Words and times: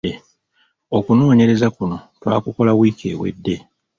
Okunoonoonyereza 0.97 1.67
kuno 1.75 1.97
twakukola 2.21 2.71
wiki 2.79 3.05
ewedde. 3.13 3.55